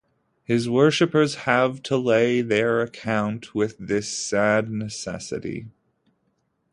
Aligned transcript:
His 0.43 0.67
worshipers 0.67 1.35
have 1.45 1.83
to 1.83 1.95
lay 1.95 2.41
their 2.41 2.81
account 2.81 3.53
with 3.53 3.77
this 3.77 4.07
sad 4.09 4.71
necessity. 4.71 5.67